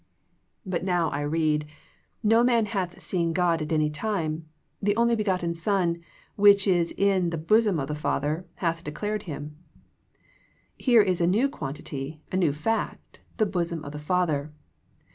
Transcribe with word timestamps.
But 0.65 0.83
now 0.83 1.11
I 1.11 1.21
read" 1.21 1.67
No 2.33 2.43
man 2.43 2.65
hath 2.65 2.99
seen 2.99 3.33
God 3.33 3.61
at 3.61 3.71
any 3.71 3.91
time; 3.91 4.49
the 4.81 4.95
only 4.95 5.15
begotten 5.15 5.53
Son, 5.53 6.01
which 6.35 6.65
is 6.67 6.91
in 6.93 7.29
the 7.29 7.37
bosom 7.37 7.79
of 7.79 7.87
the 7.87 7.93
Father, 7.93 8.45
He 8.49 8.65
hath 8.65 8.83
declared 8.83 9.23
Him." 9.29 9.57
Here 10.75 11.03
is 11.03 11.21
a 11.21 11.27
new 11.27 11.47
quantity, 11.47 12.19
a 12.31 12.35
new 12.35 12.51
fact," 12.51 13.19
the 13.37 13.45
bosom 13.45 13.85
of 13.85 13.91
the 13.91 13.99
Father." 13.99 14.51